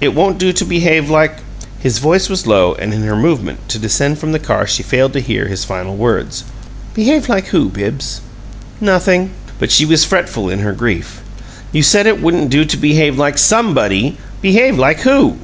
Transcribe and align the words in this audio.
It 0.00 0.16
won't 0.16 0.38
do 0.38 0.52
to 0.52 0.64
behave 0.64 1.08
like" 1.10 1.36
His 1.78 1.98
voice 1.98 2.28
was 2.28 2.44
low, 2.44 2.74
and 2.74 2.92
in 2.92 3.02
her 3.04 3.14
movement 3.14 3.68
to 3.68 3.78
descend 3.78 4.18
from 4.18 4.32
the 4.32 4.40
car 4.40 4.66
she 4.66 4.82
failed 4.82 5.12
to 5.12 5.20
hear 5.20 5.46
his 5.46 5.64
final 5.64 5.94
words. 5.94 6.42
"Behave 6.92 7.28
like 7.28 7.46
who, 7.54 7.68
Bibbs?" 7.68 8.20
"Nothing." 8.80 9.30
But 9.60 9.70
she 9.70 9.84
was 9.86 10.04
fretful 10.04 10.50
in 10.50 10.58
her 10.58 10.72
grief. 10.72 11.20
"You 11.70 11.84
said 11.84 12.08
it 12.08 12.20
wouldn't 12.20 12.50
do 12.50 12.64
to 12.64 12.76
behave 12.76 13.16
like 13.16 13.38
SOMEBODY. 13.38 14.16
Behave 14.42 14.76
like 14.76 15.02
WHO?" 15.02 15.38